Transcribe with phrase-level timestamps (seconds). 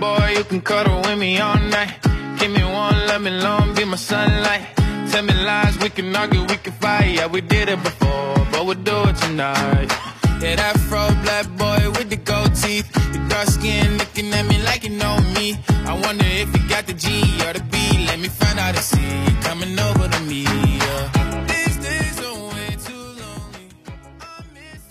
[0.00, 1.92] boy you can cuddle with me all night.
[2.38, 4.62] Give me one, let me long, be my sunlight.
[5.10, 7.14] Tell me lies, we can argue, we can fight.
[7.14, 9.92] Yeah, we did it before, but we'll do it tonight.
[10.40, 12.86] Yeah, that fro black boy with the gold teeth.
[13.14, 15.56] Your dark skin looking at me like you know me.
[15.86, 17.08] I wonder if you got the G
[17.46, 18.06] or the B.
[18.06, 20.44] Let me find out and see you coming over to me.
[20.44, 21.46] Yeah.
[21.46, 23.70] These days are way too lonely.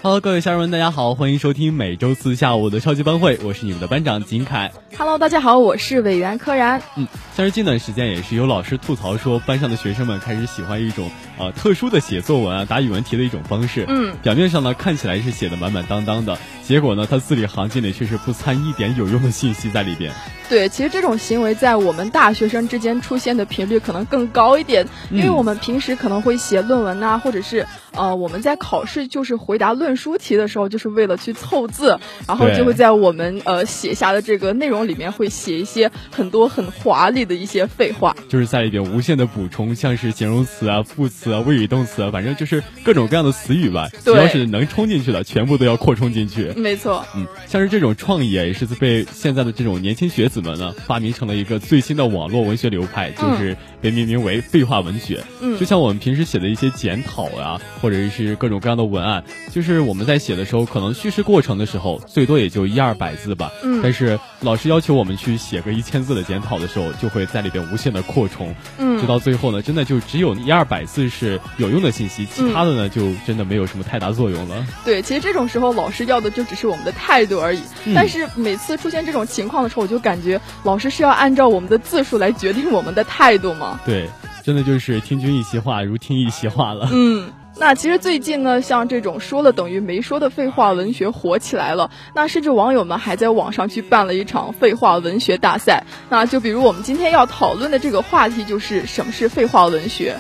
[0.01, 4.71] Hello，各位家人们，大家好，欢迎收听每周四下午的超级班会，我是你们的班长金凯。
[4.96, 6.82] Hello，大家好，我是委员柯然。
[6.96, 13.84] 嗯，像是近段时间也是有老师吐槽说，班上的学生们开始喜欢一种呃特殊的写作文啊、答语文题的一种方式。
[13.88, 20.12] 嗯，表面上呢看起来是写的满满当当的，结果呢他字里行间里却是不掺一点有用的信息在里边。
[20.48, 46.52] 对，其实这种行为在我们大学生之间出现的频率可能更高一点，因为我们平时可能会写论文呐，或者是呃我们在考试就是回答论书题的时候，就是为了去凑字，然后就会在我们呃写下的这个内容里面会写一些很多很华丽的一些废话，就是在里边无限的补充，像是形容词啊、副词啊、谓语动词啊，反正就是各种各样的词语吧，只要是能冲进去的，全部都要扩充进去。
[46.56, 55.22] 没错，嗯，像是这种创意啊，也是被现在的这种年轻学子们呢发明成了一个最新的网络文学流派，就是被命名为废话文学。
[55.40, 63.52] 嗯，就像我们平时写的一些检讨啊，或者是各种各样的文案，就是我们在写的时候，可能叙事过程的时候最多也就一二百字吧。
[63.62, 68.54] 嗯，但是老师要求我们去写个一千字的检讨的时候，就会在里边无限的扩充。
[68.78, 74.66] 嗯，直到最后呢，真的就只有一二百字是有用的信息，其他的呢就真的没有什么太大作用了。
[74.84, 77.60] 对，其实这种时候老师要的就只是我们的态度而已。
[77.84, 83.78] 嗯、但是每次出现这种情况的时候，我就感觉老师是要按照我们的字数来决定我们的态度吗？
[83.84, 84.08] 对，
[84.42, 86.88] 真的就是听君一席话，如听一席话了。
[86.90, 87.30] 嗯。
[87.60, 91.90] 那其实最近呢，像这种说了等于没说的废话文学火起来了。
[92.14, 95.84] 那甚至网友们还在网上去办了一场废话文学大赛。
[96.08, 100.16] 那就比如我们今天要讨论的这个话题，就是什么是废话文学。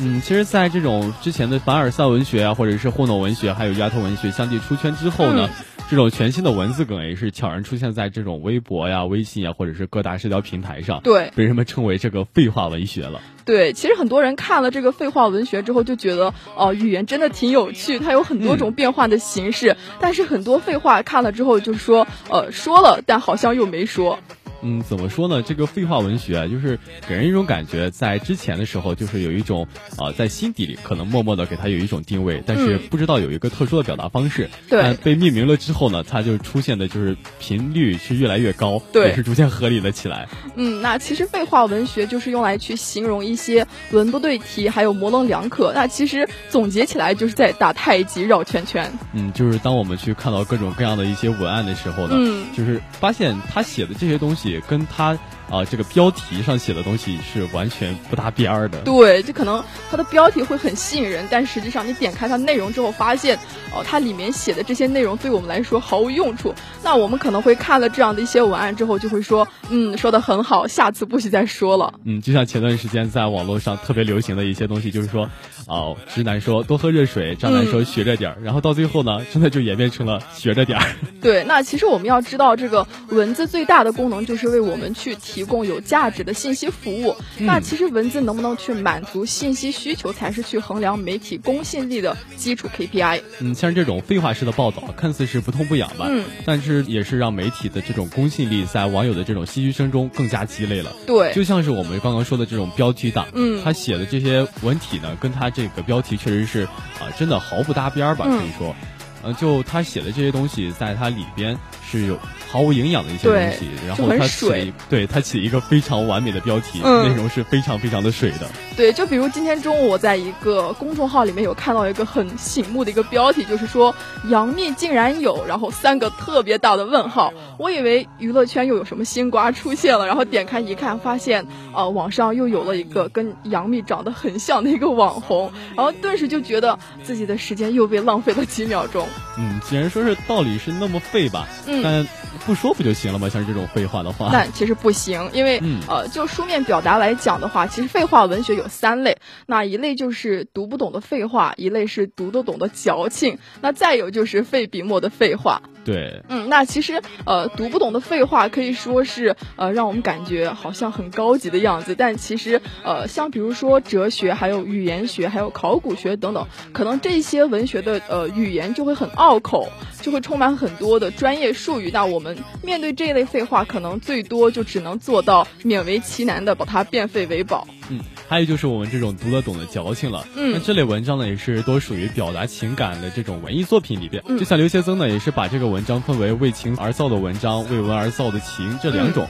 [0.00, 11.00] 嗯，其实，在这种之前的凡尔赛文学啊，或者是糊弄文学，还有丫头文学相继出圈之后呢，嗯、这种全新的文字梗也是悄然出现在这种微博呀、微信呀，或者是各大社交平台上。
[11.02, 13.20] 对，被人们称为这个废话文学了。
[13.44, 19.72] 对，其实很多人看了这个废话文学之后，就觉得哦、呃，语言真的挺有趣，它有很多种变化的形式。
[19.72, 24.20] 嗯、但是很多废话看了之后，就说呃说了，但好像又没说。
[24.62, 25.42] 嗯，怎么说呢？
[25.42, 26.78] 这个废话文学啊，就是
[27.08, 29.66] 给人一种感觉，在之前的时候，就是有一种
[29.96, 34.50] 啊、呃，在心底里可能默默的给它有一种定位，但是不知道有一个特殊的表达方式。
[34.68, 34.94] 嗯、对。
[35.02, 40.28] 被命名了之后呢，它就出现的就是频率是越来越高，对，也是逐渐合理了起来。
[40.56, 45.72] 嗯，那其实废话文学就是用来去形容一些文不对题，还有模棱两可。
[45.74, 48.92] 那其实总结起来就是在打太极绕圈圈。
[49.14, 54.49] 嗯，就是当我们去看到各种各样的一些文案的时候呢，嗯，就是发现他写的这些东西。
[54.60, 55.08] 跟他
[55.50, 58.78] 啊、呃，这个标题上写的东西是完全不搭边儿的。
[58.78, 63.36] 对，就可能它的标题会很吸引人，但实际上你点开它内容之后，发现
[63.74, 66.54] 哦，它里面写的这些内容对我们来说毫无用处。
[66.82, 71.92] 那我们可能会看了这样的一些文案之后，就会说，嗯，说的很好，下次不许再说了。
[72.04, 75.28] 嗯，就像前段时间在网络上特别流行的一些东西，就是说，
[75.66, 80.86] 哦，直男说多喝热水，渣男说学着点儿，嗯、然后到最后呢，真的就演变成了学着点儿。
[81.20, 87.16] 对，那其实我们要知道，这个文字最大的功能就是为我们去提供有价值的信息服务。
[87.38, 93.20] 嗯、那其实文字能不能去满足信息需求，才是去衡量媒体公信力的基础 KPI。
[93.40, 100.92] 嗯，像这种废话式的报道，看似是不痛不痒吧，嗯，但是也是让媒体的这种公信力在网友的这种唏嘘声中更加鸡肋了。
[101.06, 106.70] 对，就像是我们刚刚说的这种标题党，嗯，他写的这些文体呢，跟他这个标题确实是啊、
[107.00, 108.74] 呃，真的毫不搭边儿吧，可以说。
[109.22, 112.18] 呃，就他写的这些东西，在他里边是有
[112.50, 118.48] 毫无营养的一些东西，然后他起对他起一个非常完美的标题，嗯、内容是非常非常的水的。
[118.76, 123.94] 对，就比如今天中午我在一个公众号里面有看到一个很醒目的一个标题，就是说
[124.30, 127.32] 杨幂竟然有，然后三个特别大的问号。
[127.58, 139.06] 我以为娱乐圈又有什么新瓜出现了，然后点开一看，发现呃网上又有了一个跟杨幂长得很像的一个网红，然后顿时就觉得自己的时间又被浪费了几秒钟。
[139.36, 142.06] 嗯，既然说是道理是那么废吧，嗯，但
[142.46, 143.28] 不说不就行了吗？
[143.28, 155.62] 像这种废话的话，那其实不行，因为呃，就书面表达来讲的话，其实废话文学有三类，那一类就是读不懂的废话，一类是读得懂的矫情，那再有就是费笔墨的废话。
[155.84, 169.68] 对，嗯，那其实呃，读不懂的废话可以说是呃，让我们感觉好像很高级的样子，但其实呃，像比如说哲学、还有语言学、还有考古学等等，可能这些文学的呃语言就会很拗口，
[170.02, 171.90] 就会充满很多的专业术语。
[171.92, 177.66] 那我们面对这一类废话，可能最多就只能做到勉为其难的把它变废为宝。
[177.88, 177.98] 嗯，
[178.30, 180.24] 还有就是我们这种读得懂的矫情了。
[180.36, 184.22] 嗯，那这类文章呢，也是多属于表达情感的这种文艺作品里边。
[184.38, 189.26] 就像刘先曾呢，也是把这个文章分为为情而造的文章、为文而造的情这两种。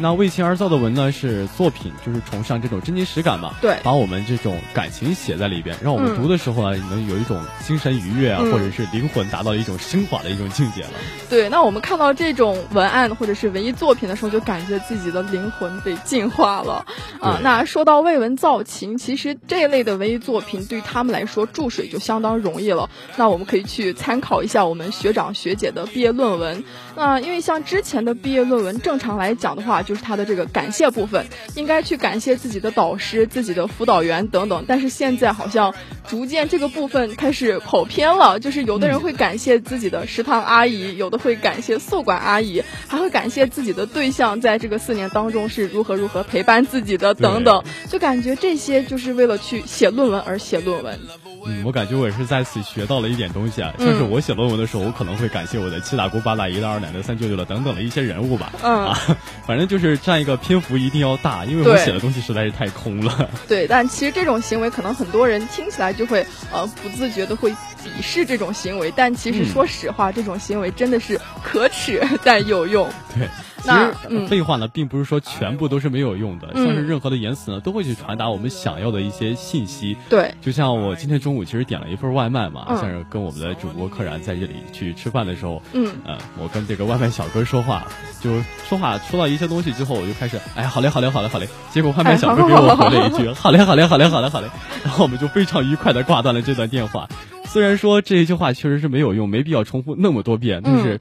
[0.00, 3.54] 那为情而造的文呢，是作品，就是崇尚这种真情实感嘛。
[3.60, 10.90] 对，把我们这种感情写在里边，让我们读的时候呢，能有一种精神愉悦啊，或者是灵魂达到一种升华的一种境界了。
[11.28, 16.86] 对，那我们看到这种文案或者是文艺作品的时候，就感觉自己的灵魂被净化了
[17.20, 17.38] 啊。
[17.42, 22.88] 那说到为文造情，其实这一类的文艺作品对他们来说注水就相当容易了。
[23.16, 26.64] 那我们可以去参考一下我们学长学姐的毕业论文。
[26.96, 31.26] 那因为像之前的毕业论文，正常来讲的话，就是他的这个感谢部分，
[31.56, 34.64] 应该去感谢自己的导师、自己的辅导员等等。
[34.68, 35.74] 但是现在好像
[36.08, 47.64] 逐渐这个部分开始跑偏了，就是有的人会感谢自己的食堂阿姨，有的会感谢宿管阿姨，还会感谢自己的对象在这个四年当中是如何如何陪伴自己的等等。
[47.88, 51.00] 就感觉这些就是为了去写论文而写论文。
[51.46, 58.52] 嗯，我感觉我也是在此学到了一点东西啊，像是我写论文的时候，我可能会感谢我的七大姑八大姨的二奶奶三舅舅的等等的一些人物吧。
[58.62, 58.98] 嗯，啊，
[59.48, 63.30] 反正就是占一个篇幅一定要大，因为我写的东西实在是太空了。
[63.46, 72.88] 对，但其实这种行为可能很多人听起来就会呃不自觉的会鄙视这种行为，但其实说实话，这种行为真的是可耻 但有用。
[73.16, 73.28] 对。
[73.62, 79.94] 其实废话呢，并不是说全部都是没有用的，像是任何的言辞呢，都会去传达我们想要的一些信息。
[80.08, 87.86] 对，就像我今天中午其实点了一份外卖嘛，像是跟我们的主播柯然在这里去吃饭的时候，嗯，呃，我跟这个外卖小哥说话，
[88.22, 88.30] 就
[88.66, 91.48] 说话说到一些东西之后，我就开始，哎，好嘞，好嘞，好嘞，好嘞。
[91.70, 94.48] 结果外卖小哥给我回了一句，好嘞，好嘞，好嘞，好嘞，好嘞。
[94.84, 97.08] 然后我们就非常愉快的挂断了这段电话。
[97.44, 101.00] 虽然说这一句话确实是没有用，没必要重复那么多遍，但是。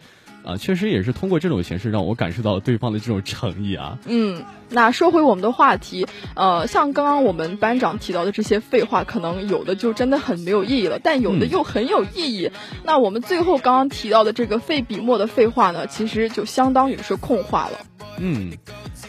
[0.50, 4.00] 啊，确实也是通过这种形式让我感受到了对方的这种诚意啊。
[4.06, 12.51] 嗯，那说回我们的话题，呃，像刚刚我们班长提到的这些废话，可能有的就真的很没有意义了，但有的又很有意义。
[12.84, 17.80] 那我们最后刚刚提到的这个费笔墨的废话呢，其实就相当于是空话了。
[18.18, 18.52] 嗯，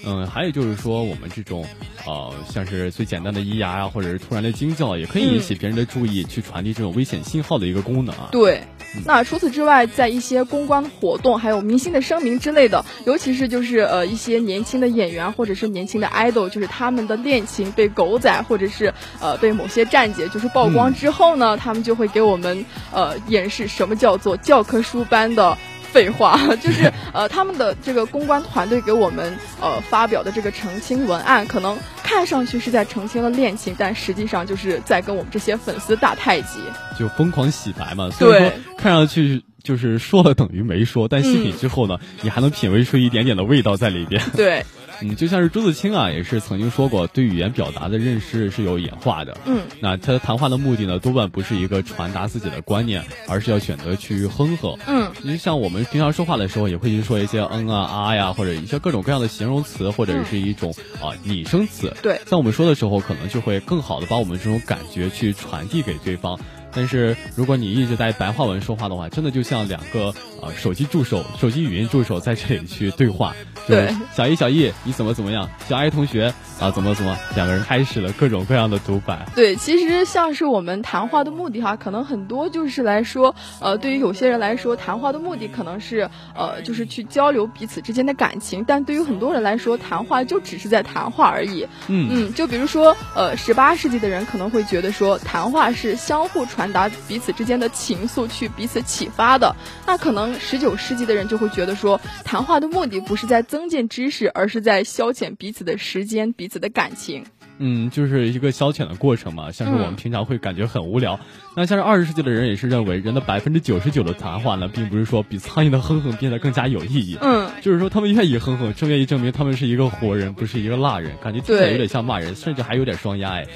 [0.04, 1.64] 嗯，还有就是说，我们这种，
[2.06, 8.28] 呃，像是最简单的咿呀呀，或者是突然的惊叫，也可以引起别人的注意，去传递这种危险信号的一个功能啊。
[8.30, 8.62] 对。
[9.04, 25.56] 那除此之外，在一些公关活动，还有明星的声明之类的，尤其是就是呃一些年轻的演员或者是年轻的 idol，就是他们的恋情被狗仔或者是呃被某些站姐就是曝光之后呢，他们就会给我们呃演示什么叫做教科书般的。
[25.92, 31.76] 废话， 就是 呃，他们的这个公关团队给我们呃发表的这个澄清文案，可能
[32.10, 36.58] 看上去是在澄清了恋情，但实际上就是在跟我们这些粉丝打太极，
[36.98, 38.10] 就疯狂洗白嘛。
[38.10, 44.20] 所以说，看上去就是说了等于没说，但细品之后呢，你还能品味出一点点的味道在里边。
[44.34, 44.66] 对。
[45.02, 49.36] 嗯，就像是朱自清啊，也是曾经说过，对语言表达的认识是有演化的。
[49.46, 54.78] 嗯，那他谈话的目的呢，多半不是一个传达自己的观念，而是要选择去哼哼。
[54.86, 61.96] 嗯，你像我们平常说话的时候，也会去说一些嗯啊啊呀，或者一些各种各样的形容词，或者是一种啊拟声词。
[62.02, 66.38] 对，在我们说的时候，可能就会更好的把我们这种感觉去传递给对方。
[66.74, 73.34] 但是如果你一直在白话文说话的话，真的就像两个呃手机助手、手机语音助手在这里去对话。
[73.68, 75.48] 对，小易，小易，你怎么怎么样？
[75.68, 77.16] 小爱同学啊，怎么怎么？
[77.36, 79.24] 两个人开始了各种各样的独白。
[79.34, 91.64] 对，其实像是我们谈话的目的哈，可能很多就是来说，呃，对于有些人来说，谈话的目的可能是呃，就是去交流彼此之间的感情；但对于很多人来说，谈话就只是在谈话而已。
[91.86, 99.54] 嗯嗯，就比如说，呃，十八世纪的人可能会觉得说，谈话是相互传达彼此之间的情愫，去彼此启发的。
[99.86, 103.70] 那可能十九世纪的人就会觉得说，谈话的目的不是在增。
[103.70, 107.24] 进知识，而是在消遣彼此的时间、彼此的感情。
[107.62, 111.20] 嗯，就是一个消遣的过程嘛，像是我们平常会感觉很无聊。
[111.54, 117.18] 那像是二十世纪的人也是认为，人的百分之九十九的谈话呢，并不是说比苍蝇的哼哼变得更加有意义。
[117.20, 123.46] 嗯，就是说他们愿意哼哼，正愿意证明他们是一个活人，不是一个蜡人，感觉听起来有点像骂人，甚至还有点双压哎。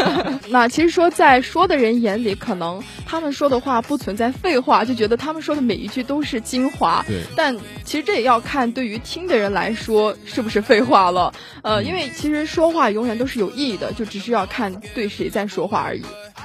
[0.50, 7.04] 那其实说在说的人眼里，可能他们说的话不存在废话，就觉得他们说的每一句都是精华。
[7.06, 11.32] 对，但其实这也要看对于听的人来说是不是废话了。
[11.62, 16.02] 呃，因为其实说话永远都是有意义的，就只是要看对谁在说话而已。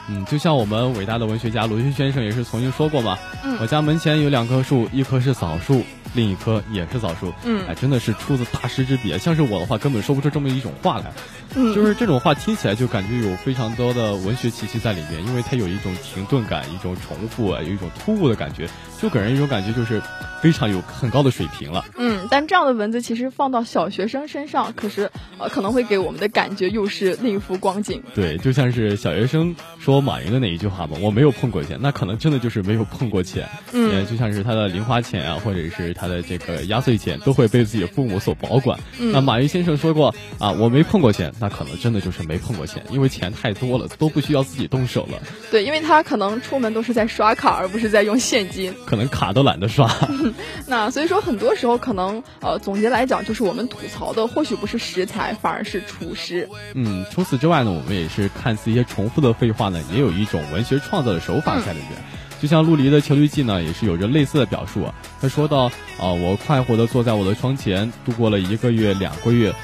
[0.10, 5.84] 嗯，就像我们伟大的文学家鲁迅先生也是曾经说过嘛，嗯，我家门前有两棵树，一棵是枣树，
[6.14, 7.34] 另一棵也是枣树。
[7.44, 9.18] 嗯，哎，真的是出自大师之笔。
[9.18, 11.12] 像是我的话，根本说不出这么一种话来。
[11.58, 18.70] 嗯，就是这种话听起来就感觉有非常多的文学气息在里面，因为它有一种停顿感，一种重复啊，有一种突兀的感觉，
[19.02, 20.02] 就给人一种感觉就是
[20.42, 21.84] 非常有很高的水平了。
[21.98, 25.10] 嗯，但这样的文字其实放到小学生身上，可是
[25.40, 28.04] 呃可能会给我们的感觉又是另一幅光景。
[28.14, 33.50] 对，就像是小学生说马云的那一句话嘛，我没有碰过钱，那可能真的就是没有碰过钱。
[33.72, 38.80] 嗯，就像是他的零花钱啊，或者是他的这个压岁钱，都会被自己的父母所保管。
[39.00, 45.22] 嗯，那马云先生说过啊，我没碰过钱，那可能真的就是没碰过钱，因为钱太多了，都不需要自己动手了。
[45.52, 49.90] 对，因为他可能出门都是在刷卡，而不是在用现金，可能卡都懒得刷。
[50.68, 56.50] 那所以说，很多时候可能呃，总结来讲，就是我们吐槽的或许不是食材，反而是厨师。
[56.74, 61.92] 嗯，除此之外呢，我们也是看似一些重复的废话呢，也有一种文学创造的手法在里面。
[62.40, 64.94] 就像陆离的《情侣记》呢，也是有着类似的表述啊。
[65.20, 69.56] 他说到啊，我快活的坐在我的窗前，度过了一个月、两个月。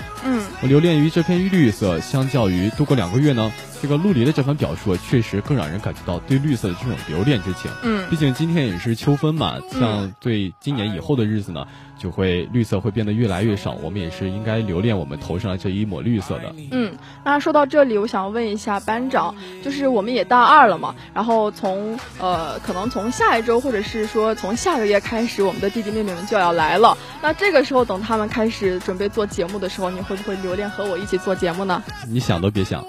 [0.68, 3.52] 留恋于这片绿色，相较于度过两个月呢，
[3.84, 7.70] 这个陆离的这番表述确实更让人感觉到对绿色的这种留恋之情。
[7.82, 11.68] 嗯，毕竟今天也是秋分嘛，像对今年以后的日子呢，
[12.00, 13.72] 就会绿色会变得越来越少。
[13.72, 16.56] 我们也是应该留恋我们头上的这一抹绿色的。
[16.72, 26.98] 嗯，那说到这里，我想问一下班长，就是我们也大二了嘛，然后从呃，可能从下一周或者是说从下个月开始，我们的弟弟妹妹们就要来了。
[27.22, 31.84] 那这个时候，等他们开始准备做节目的时候，你会不会留恋和我一起做节目呢？
[32.08, 32.82] 你想都别想。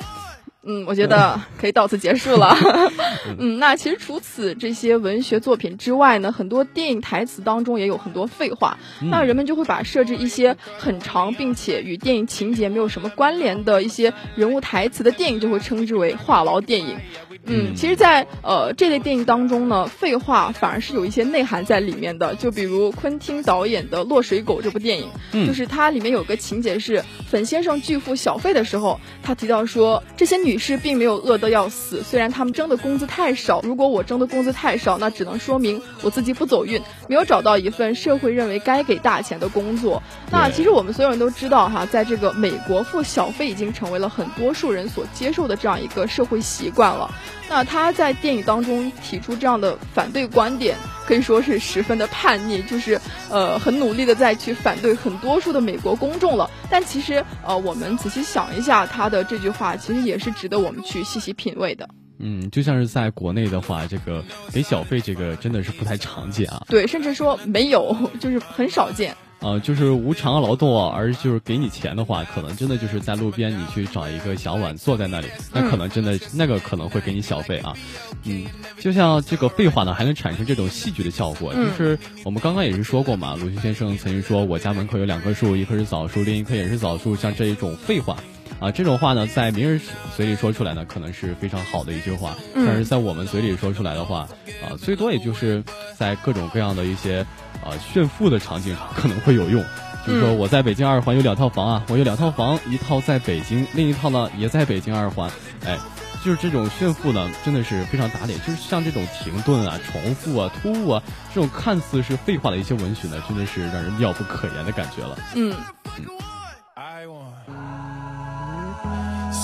[0.66, 2.56] 嗯，我觉得可以到此结束了。
[3.38, 8.78] 嗯，那其实除此这些文学作品之外呢，很多电影台词当中也有很多废话。
[9.00, 16.99] 那人们就会把设置一些很长并且与电影情节没有什么关联的一些人物台词的电影，就会称之为话痨电影。
[17.46, 22.34] 嗯，其实，在呃这类电影当中呢，废话反而是有一些内涵在里面的。
[22.36, 33.60] 就比如昆汀导演的《落水狗》这部电影，嗯就是它里面有个情节是粉先生拒付小费的时候，他提到说这些女士并没有饿得要死，虽然她们挣的工资太少。
[33.62, 40.02] 如果我挣的工资太少，那只能说明我自己不走运，没有找到一份社会认为该给大钱的工作。
[40.30, 47.10] 那其实我们所有人都知道哈，在这个美国付小费已经成为了很多数人所接受的这样一个社会习惯了。
[47.48, 56.50] 那他在电影当中提出这样的反对观点，可以说是十分的叛逆，就是呃很努力的在去反对很多数的美国公众了。
[56.70, 61.88] 但其实呃我们仔细想一下，他的这句话其实也是值得我们去细细品味的。
[62.18, 66.64] 嗯，就像是在国内的话，这个给小费这个真的是不太常见啊。
[66.68, 69.14] 对，甚至说没有，就是很少见。
[69.44, 77.74] 呃，就是无偿劳动啊，而就是给你钱的话，可能真的就是在路边你去找一个小碗坐在那里，那可能真的那个可能会给你小费啊。
[78.22, 78.46] 嗯，
[78.80, 81.52] 就像这个废话呢，还能产生这种戏剧的效果。
[81.52, 87.14] 就是我们刚刚也是说过嘛，鲁迅先生曾经说，我家门口有两棵树，一棵是枣树，另一棵也是枣树。
[87.14, 88.16] 像这一种废话
[88.64, 89.80] 啊，这种话呢，在名人
[90.16, 94.21] 嘴里说出来呢，可能是非常好的一句话，但是在我们嘴里说出来的话，
[94.62, 95.62] 啊，最多也就是
[95.97, 97.25] 在各种各样的一些。
[97.64, 99.64] 啊，炫富的场景上可能会有用，
[100.06, 105.30] 就是说我在北京二环有两套房啊，我有两套房，一套在北京，另一套呢也在北京二环，
[105.64, 105.78] 哎，
[106.23, 111.02] 就是这种炫富呢，真的是非常打脸，就是像这种停顿啊、重复啊、突兀啊，
[111.33, 115.16] 这种看似是废话的一些文学呢，真的是让人妙不可言的感觉了。
[115.35, 115.54] 嗯。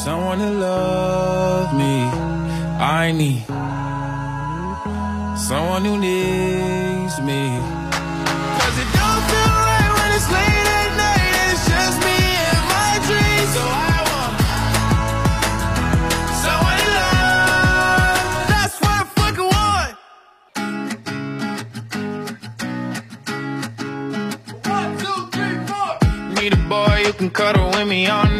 [0.05, 2.05] someone to love me.
[2.81, 3.45] I need
[5.39, 7.43] someone who needs me.
[8.59, 12.65] Cause it don't feel right when it's late at night and it's just me and
[12.75, 13.51] my dreams.
[13.57, 14.35] So I want
[16.45, 18.49] someone to love.
[18.53, 19.93] That's what I fucking want.
[24.75, 25.93] One, two, three, four.
[26.41, 28.40] Need a boy you can cuddle with me on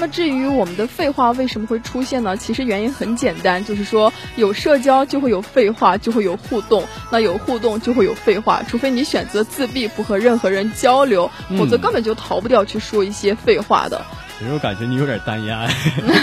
[0.00, 2.36] 么至于我们的废话为什么会出现呢？
[2.36, 14.04] 其实原因很简单，就是说有社交就会有废话，就会有互动，那有互动就会有废话，除非你选择自闭，不和任何人交流，否则根本就逃不掉去说一些废话的。
[14.40, 15.68] 其实我感觉你有点单压，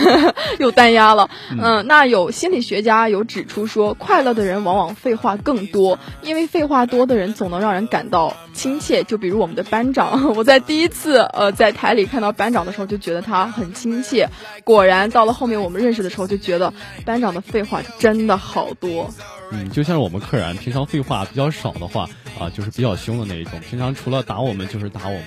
[0.57, 1.29] 又单压了。
[1.51, 9.03] 嗯，那有心理学家有指出说，快乐的人往往废话更多，因为废话多的人总能让人感到亲切。
[9.03, 14.27] 就比如我们的班长， 我在第一次呃在台里看到班长的时候，就觉得他很亲切。
[14.63, 16.73] 果然到了后面我们认识的时候，就觉得
[17.05, 19.13] 班长的废话真的好多。
[19.51, 22.09] 嗯，就像是我们客人平常废话比较少的话
[22.39, 23.59] 啊，就是比较凶的那一种。
[23.59, 25.23] 平常除了打我们就是打我们，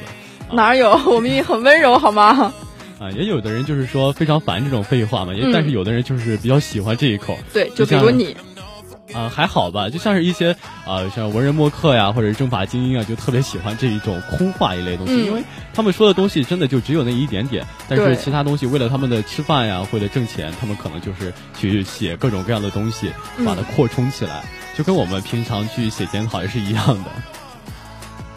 [0.50, 0.90] 哪有？
[1.06, 2.52] 我们也很温柔，好吗？
[3.00, 7.38] 啊，也有的人就是说非常烦这种废话嘛，也但是有的人就是比较喜欢这一口。
[7.50, 8.36] 对，就比如你，
[9.14, 10.54] 啊还好吧，就像是一些
[10.84, 15.42] 啊像文人墨客呀，或者是政法精英啊，就特别喜欢这一种空话一类东西，因为
[15.72, 23.10] 他们说的东西真的就只有那一点点，但是其他东西为了他们的吃饭呀，为了挣钱，他们可能就是去写各种各样的东西，
[23.46, 24.44] 把它扩充起来，
[24.76, 27.10] 就跟我们平常去写检讨也是一样的。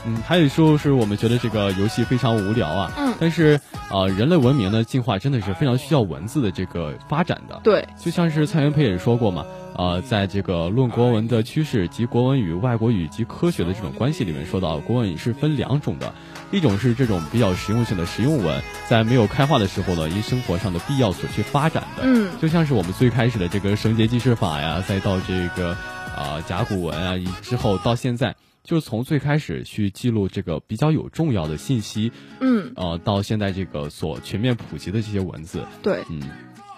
[0.05, 2.91] 嗯，还有说是我们觉得这个游戏非常无聊啊。
[2.97, 3.13] 嗯。
[3.19, 7.59] 但是啊，人类文明的进化真的是非常需要文字的这个发展的。
[7.63, 7.87] 对。
[7.97, 9.45] 就像是蔡元培也说过嘛，
[9.77, 16.13] 呃，在这个论国文的趋势及国文与外国语及科学的这种关系里面，说到国文是分两种的，
[16.51, 22.03] 一种是这种比较实用性的实用文，在没有开化的时候呢，因生活上的必要所去发展的。
[22.03, 22.29] 嗯。
[22.41, 25.69] 就像是我们最开始的这个绳结记事法呀，再到这个
[26.15, 28.35] 啊甲骨文啊，之后到现在。
[28.63, 36.21] 就是从最开始去记录这个比较有重要的信息，嗯，呃，到现在这个所全面普及的这些文字，对，嗯，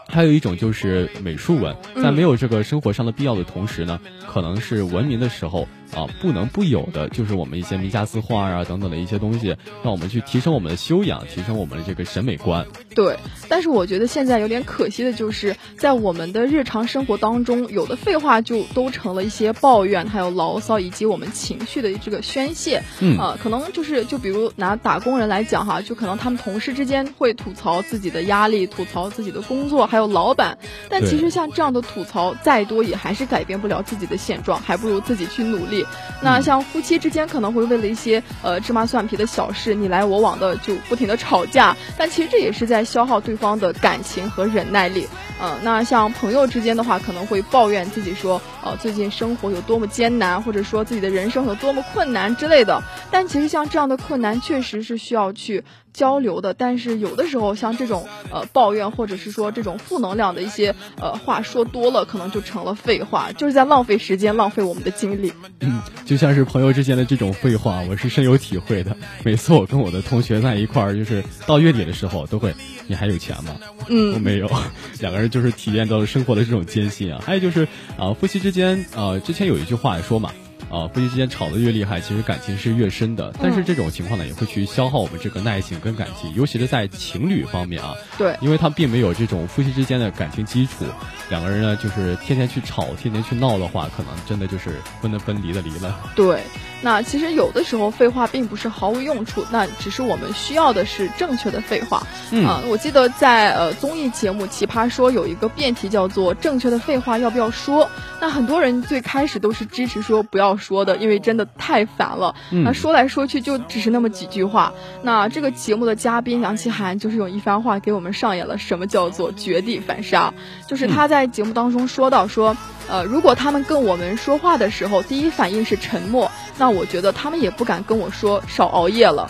[0.07, 5.67] 还有一种就是美术文，在没有这个生活上的必要的同时呢，可能是文明的时候。
[5.95, 12.65] 啊，不能不有的就是我们一些名家字画啊等等的一些东西，让我们去提升我们的修养，提升我们的这个审美观。
[12.93, 22.83] 对，但是我觉得现在有点可惜的就是，在我们的日常生活当中，有的废话就都成了一些抱怨，还有牢骚，以及我们情绪的这个宣泄。
[22.99, 30.57] 嗯啊，可能就是就比如拿打工人来讲哈，就可能他们同事之间会吐槽自己的压力，吐槽自己的工作，还有老板。
[30.89, 35.84] 但其实像这样的吐槽再多，也还是改变不了自己的现状，还不如自己去努力。
[36.21, 45.07] 那像夫妻之间可能会为了一些呃芝麻蒜皮的小事你来我往的就不停的吵架，但其实这也是在消耗对方的感情和忍耐力。
[45.41, 52.81] 嗯，那像朋友之间的话，可能会抱怨自己说，呃，最近生活有多么艰难，或者说自己的人生有多么困难之类的。
[53.11, 55.61] 但其实像这样的困难，确实是需要去
[55.95, 56.53] 交流的。
[56.53, 65.33] 但是有的时候，像这种呃抱怨，或者是说这种负能量的一些呃话说多了，可能就成了废话，就是在浪费时间，浪费我们的精力。
[65.61, 68.95] 嗯，就像是朋友之间的这种废话，我是深有体会的。
[69.23, 72.53] 每次我跟我的同学在一块儿，就是到月底的时候，都会，
[72.87, 73.55] 你还有钱吗？
[73.87, 74.49] 嗯，我没有，
[74.99, 75.25] 两个人。
[75.35, 80.31] 就是体验到了生活的这种艰辛啊，还有就是啊，夫妻之间啊，之前有一句话说嘛。
[80.69, 83.33] 啊，夫妻之间吵得越厉害，其实感情是越深的。
[83.41, 87.95] 但是这种情况呢，也会去消耗我们这个耐性跟感情，尤其是在情侣方面啊。
[88.17, 90.85] 对，因为他并没有这种夫妻之间的感情基础，
[91.29, 95.99] 两个人呢，就是天天去吵，天天去闹的话，可能真的就是分的分，离的离了。
[96.15, 96.41] 对，
[96.81, 102.01] 那其实有的时候废话并不是毫无用处，那只是我们需要的是正确的废话。
[102.31, 110.55] 嗯，我记得在呃综艺节目《奇葩说》有一个辩题叫做“正确的废话要不要说”，那很多人最开始都是支持说不要。
[110.55, 112.33] 说的，因为真的太烦了。
[112.49, 114.73] 那说来说去就只是那么几句话。
[115.01, 120.33] 那这个节目的嘉宾杨奇涵就是用一番话给我们上演了什么叫做绝地反杀。
[120.65, 122.55] 就是他在节目当中说到说，
[122.87, 129.29] 呃，如果他们跟我们说话的时候第一反应是沉默，那我觉得他们也不敢跟我说少熬夜了。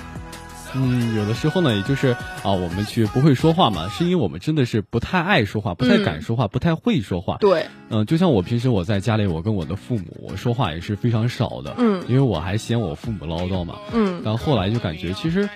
[0.77, 2.09] 嗯，有的时候呢，也就是
[2.43, 7.37] 啊，我们去不会说话嘛，是因为我们真的是不太爱说话，不太敢说话，不太会说话。
[7.39, 11.75] 对，嗯，就像我平时我在家里，我跟我的父母，我说话也是非常少的。
[11.77, 13.75] 嗯，因为我还嫌我父母唠叨嘛。
[13.93, 15.47] 嗯，然后后来就感觉其实。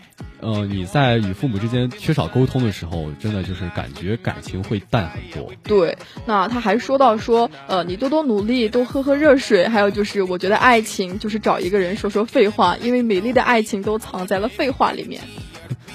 [0.42, 5.52] 呃，你在与父母之间缺少沟通的时候，真的就是感觉感情会淡很多。
[5.64, 15.22] 对，那他还说到说，呃，你多多努力，多喝喝热水，还有就是，我觉得爱情就是找一个人说说废话，因为美丽的爱情都藏在了废话里面。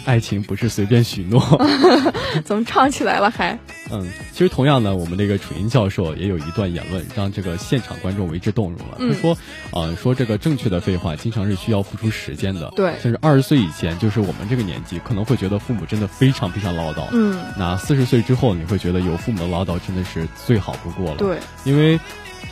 [0.06, 1.40] 爱情不是随便许诺，
[2.44, 3.58] 怎么唱起来了还？
[3.90, 8.96] 嗯，其实同样呢，我们那个楚音教授也有一段言论，让这个现场观众为之动容了。
[8.98, 9.36] 他说，
[9.70, 12.72] 啊，说这个正确的废话，经常是需要付出时间的。
[12.76, 17.06] 对，甚至二十岁以前，就是我们这个年纪，可能会觉得父母真的非常非常唠叨。
[17.12, 21.16] 嗯，那四十岁之后，你会觉得有父母的唠叨真的是最好不过了。
[21.16, 21.98] 对，因为。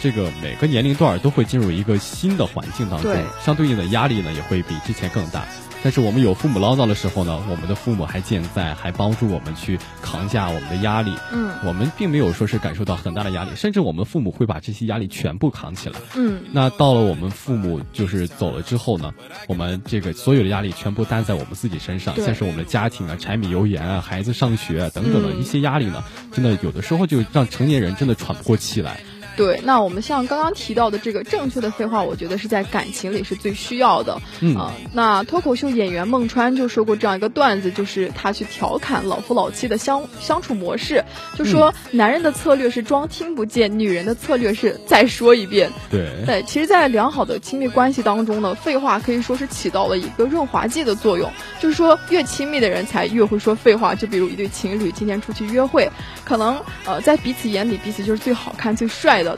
[0.01, 5.45] 这个每个年龄段都会进入一个新的环境当中对，相对应的压力呢也会比之前更大。
[5.83, 11.13] 但是我们有父母唠叨的时候呢，我们的父母还健在，还帮助我们去扛下我们的压力。
[11.33, 15.95] 嗯我们并没有说是感受到很大的压力，甚至我们父母会把这些压力全部扛起来。
[16.17, 19.15] 嗯，那到了我们父母就是走了之后呢，
[19.47, 28.99] 我们这个所有的压力全部担在我们自己身上，像是我们的家庭啊、柴米油盐啊、孩子上学啊等等的嗯一些压力呢，真的有的时候就让成年人真的喘不过气来。
[29.37, 29.61] 对。
[29.65, 34.21] 那我们像刚刚提到的这个正确的废话，我觉得是在感情里是最需要的。
[34.41, 41.05] 嗯啊、那脱口秀演员孟川就说过这样一个段子，就是他去调侃老夫老妻的相相处模式，
[41.37, 45.71] 就说男人的策略是装听不见，女人的策略是再说一遍。
[45.91, 51.31] 对，对，其实，在良好的亲密关系当中呢，废话可以说是起到了一个润滑剂的作用。
[51.61, 53.95] 就是说，越亲密的人才越会说废话。
[53.95, 55.91] 就比如一对情侣今天出去约会，
[56.25, 58.89] 可能呃在彼此眼里彼此就是最好看、最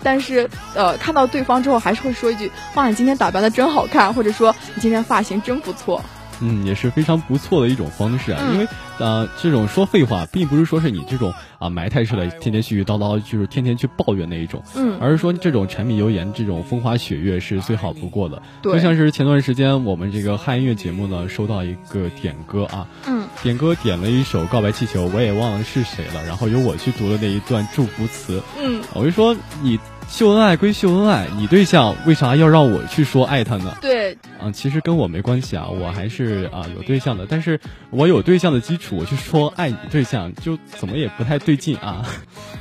[0.03, 6.03] 但是呃看到对方之后还是会说一句：“哇，你今天打扮的真好看”，或者说“你今天发型真不错”。
[6.44, 8.40] 嗯，也是非常不错的一种方式啊。
[8.42, 18.40] 嗯因为呃，这种说废话，并不是说是你这种啊埋汰式的，天天絮絮叨叨，就是天天去抱怨那一种，嗯，而是说这种柴米油盐、这种风花雪月是最好不过的。
[18.62, 28.40] 对就像是前段时间我们这个汉音乐节目呢，收到一个点歌啊，嗯，点歌点了一首《告白气球》，我也忘了是谁了，然后由我去读了那一段祝福词。
[28.62, 29.76] 嗯，我就说你
[30.09, 33.77] 秀恩爱归秀恩爱，你对象为啥要让我去说爱他呢？
[33.81, 37.59] 对，啊，其实跟我没关系啊，我还是啊有对象的，但是
[37.94, 42.04] 我有对象的基础，我去说爱你对象，就怎么也不太对劲啊。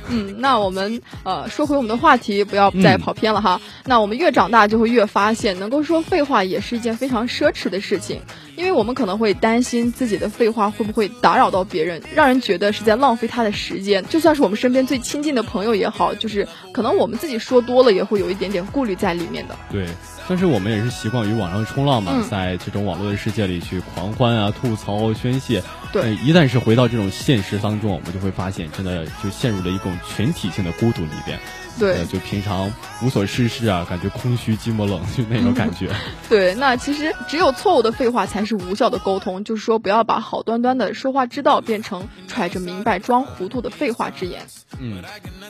[0.08, 3.60] 嗯，那我们呃说回我们的话题，不要再嗯跑偏了哈。
[3.84, 8.20] 那我们越长大，就会越发现，能够说废话也是一件非常奢侈的事情，
[8.54, 14.04] 因为我们可能会担心自己的废话会不会打扰到别人，让人觉得是在浪费他的时间。
[14.06, 19.56] 就算是我们身边最亲近的朋友也好，就是可能我们自己说多了，也会有一点点顾虑在里面的。
[19.72, 19.86] 对，
[20.28, 25.62] 但是我们也是习惯于网上冲浪嘛，嗯在这种网络的世界里去狂欢啊、吐槽、宣泄。
[25.90, 31.38] 对呃一旦是回到这种现实当中，我们就会发现，真的就陷入了一种群体性的孤独里边。
[31.78, 35.90] 对呃，就平常无所事事啊，感觉空虚、寂寞、冷，就那种感觉。
[36.28, 44.42] 对，那其实只有错误的废话才是无效的沟通，就是说不要把好端端的说话之道变成揣着明白装糊涂的废话之言。
[44.78, 45.02] 嗯，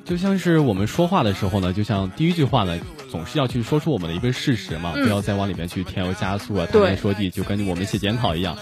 [0.04, 2.78] 就像是我们说话的时候呢，就像第一句话呢，
[3.10, 8.56] 总是要去说出我们的一个事实嘛，嗯不要再往里面去添油加醋啊，谈天说地，就跟我们写检讨一样，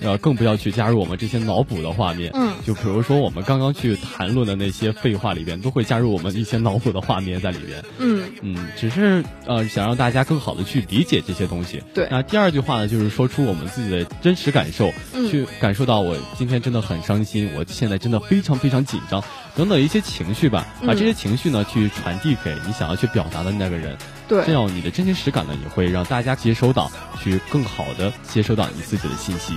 [0.00, 2.30] 呃，更不要去加入我们这些脑补的画面。
[2.34, 7.82] 嗯，就比如说我们刚刚去谈论的那些废话里边，都会加入我们一些脑补的画面在里边。
[7.98, 11.82] 嗯，嗯，只是呃想让大家更好的去理解这些东西。
[11.94, 19.22] 对那第二句话呢，就是说出我们自己的真实感受，嗯去感受到我今天真的很伤心，我现在真的非常非常紧张，
[19.54, 26.90] 等等一些情绪吧，把嗯这些情绪呢去传递给你想要去表达的那个人，对，这样你的真情实感呢也会让大家接收到，
[27.22, 29.54] 去更好的接收到你自己的信息。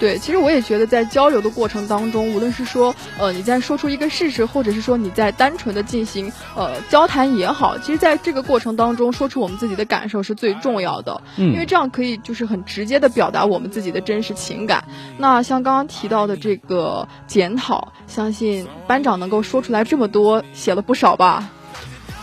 [0.00, 14.84] 对，其实我也觉得，在交流的过程当中，无论是说，呃，你在说出一个事实，或者是说你在单纯的进行呃交谈也好，其实在这个过程当中，说出我们自己的感受是最重要的，嗯因为这样可以就是很直接的表达我们自己的真实情感。
[15.18, 21.50] 那像刚刚提到的这个检讨，相信班长能够说出来这么多，写了不少吧？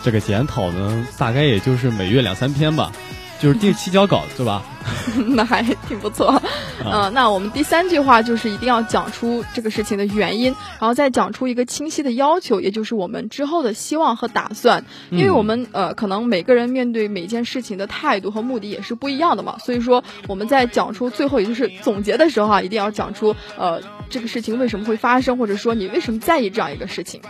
[0.02, 2.90] 这个检讨呢，大概也就是每月两三篇吧，
[3.38, 4.64] 就是定期交稿，对吧？
[5.34, 6.40] 那还挺不错。
[6.84, 14.84] 嗯、那我们第三句话就是一定要讲出这个事情的原因，然后再讲出一个清晰的要求，也就是我们之后的希望和打算。
[15.10, 27.20] 因为我们呃，可能每个人面对每件事情的态度和目的也是不一样的嘛，所以说我们在讲出最后也就是总结的时候啊，一定要讲出呃这个事情为什么会发生，或者说你为什么在意这样一个事情。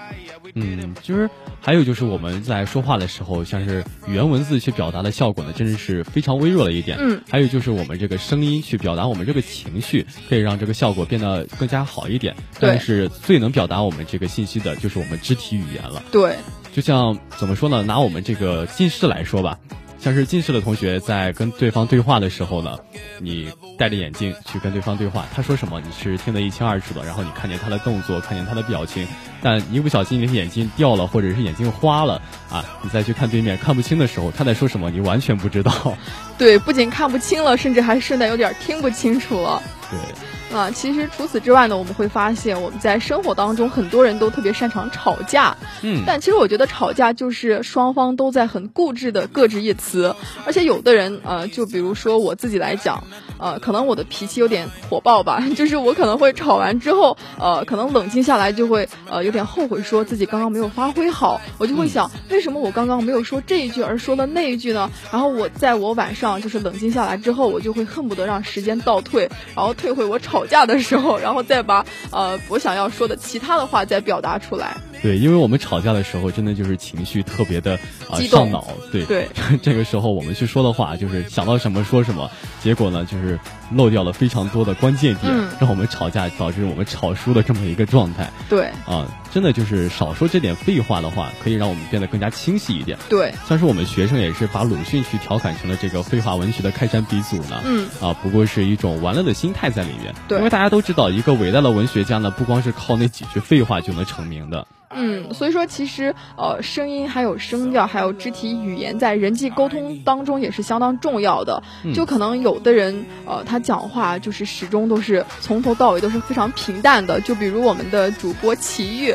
[0.55, 1.29] 嗯，就是
[1.61, 6.97] 还有就是我们在说话的时候，像是语言文字去表达的效果呢，真的是非常微弱的一点。
[7.01, 12.35] 嗯，还有就是我们这个声音去表达我们这个情绪，可以让这个效果变得更加好一点。
[12.61, 16.03] 但是最能表达我们这个信息的，就是我们肢体语言了。
[16.13, 16.37] 对，
[16.73, 17.83] 就像怎么说呢？
[17.83, 19.59] 拿我们这个近视来说吧，
[19.99, 22.79] 像是近视的同学在跟对方对话的时候呢，
[23.21, 29.07] 你戴着眼镜去跟对方对话，他说什么你是听得一清二楚的，然后你看见他的动作，看见他的表情，
[29.43, 35.97] 但一不小心你的眼镜掉了，或者是眼镜花了啊，你再去看对面看不清的时候，他在说什么你完全不知道。
[36.39, 39.63] 对，不仅看不清了，甚至还顺带有点听不清楚了。
[39.91, 45.57] 对，啊，其实除此之外呢，我们会发现我们在生活当中很多人都特别擅长吵架。
[45.83, 53.05] 嗯，但其实我觉得吵架就是双方都在很固执的各执一词，而且有的人呃，就比如说我自己来讲，
[53.39, 64.91] 呃，可能我的脾气有点火爆吧， 就是我可能会吵完之后，呃，可能冷静下来就会呃有点后悔，说自己刚刚没有发挥好，我就会想为什么我刚刚没有说这一句而说了那一句呢？
[65.13, 70.45] 然后我在我晚上就是冷静下来之后，我就会恨不得让时间倒退，然后退回我吵。
[70.49, 74.79] 架的时候，然后再把呃我想要说的其他的话再表达出来。
[75.03, 77.79] 对，因为我们吵架的时候，真的就是情绪特别的
[78.11, 78.67] 啊上脑。
[78.91, 79.29] 对对，
[79.63, 82.31] 这个时候我们去说的话，就是想到什么说什么，
[82.63, 83.39] 结果呢就是
[83.73, 88.31] 漏掉了非常多的关键点，让我们吵架导致我们吵输的这么一个状态。
[88.49, 92.99] 对啊，真的就是少说这点废话的话，可以让我们变得更加清晰一点。
[93.09, 97.61] 对，像是我们学生也是把鲁迅去调侃成了这个废话文学的开山鼻祖呢。
[97.65, 100.15] 嗯啊，不过是一种玩乐的心态在里面。
[100.27, 104.67] 对，因为大家都知道，一个伟大的文学家呢，不光是靠那几句废话就能成名的。
[104.91, 111.63] 嗯，所以说其实呃，声音还有声调，还有肢体语言，在人际沟通当中也是相当重要的。
[111.95, 117.21] 就可能有的人呃，他讲话就是始终都是从头到尾都是非常平淡的。
[117.21, 119.15] 就比如我们的主播齐豫。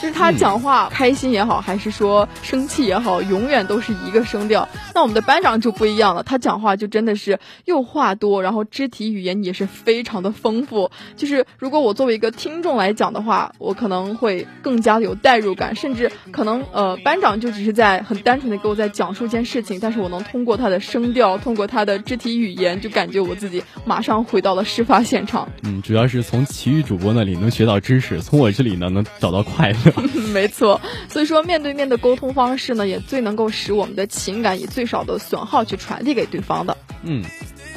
[0.00, 4.68] 就是他讲话开心也好，还是说生气也好，永远都是一个声调。
[4.94, 10.90] 那我们的班长就不一样了，他讲话就真的是又话多，然后肢体语言也是非常的丰富。
[11.16, 25.48] 就是如果我作为一个听众来讲的话，我可能会更加的有代入感，甚至可能呃班长就只是在很单纯的给我在讲述一件事情，但是我能通过他的声调，通过他的肢体语言，就感觉我自己马上回到了事发现场。
[25.62, 29.85] 嗯，主要是从奇遇主播那里能学到知识，从我这里呢能找到快乐。
[30.32, 36.76] 没错，所以说面对面的沟通方式呢，也最能够使我们的情感以最少的损耗去传递给对方的。
[37.02, 37.24] 嗯，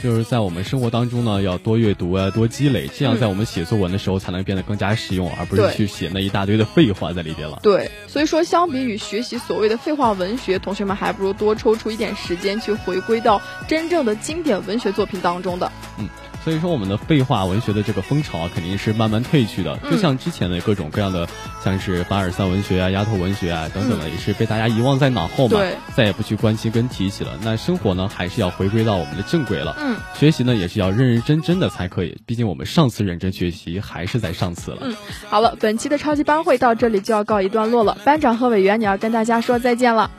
[0.01, 7.59] 就是在我们生活当中呢，要多阅读啊，多积累，这样在我们写作文的时候才能变得更加实用，而不是去写那一大堆的废话在里边了。
[7.61, 15.71] 对，所以说相比于学习所谓的废话文学，同学们还不如多抽出一点时间去回归到真正的经典文学作品当中的。
[15.99, 16.07] 嗯。
[16.49, 19.77] 所以说，我们的废话文学的这个风潮啊，肯定是慢慢退去的。
[19.91, 21.27] 就像之前的各种各样的，
[21.63, 25.59] 像是凡尔赛文学啊、丫头文学啊等等的，也是被大家遗忘在脑后嘛，
[25.95, 27.37] 再也不去关心跟提起了。
[27.43, 29.75] 那生活呢，还是要回归到我们的正轨了。
[29.77, 32.17] 嗯，学习呢，也是要认认真真的才可以。
[32.25, 34.77] 毕竟我们上次认真学习，还是在上次了。
[34.81, 34.95] 嗯，
[35.29, 37.95] 好了，本期的超级班会到这里就要告一段落了。
[38.03, 40.09] 班长和委员，你要跟大家说再见了。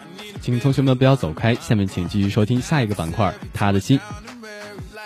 [0.41, 3.99] 请同学们不要走开，下面请继续收听下一个板块，他的心。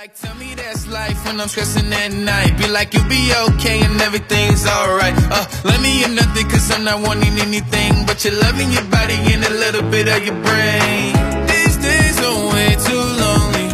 [0.04, 2.58] Like, tell me that's life when I'm stressing at night.
[2.58, 5.14] Be like, you'll be okay and everything's alright.
[5.32, 8.04] Uh, let me in nothing cause I'm not wanting anything.
[8.04, 11.08] But you're loving your body and a little bit of your brain.
[11.48, 13.68] These days are way too lonely.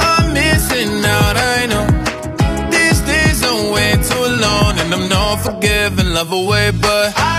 [0.00, 1.86] I'm missing out, I know.
[2.70, 4.78] These days are way too long.
[4.80, 7.33] And I'm not forgiving, love away, but I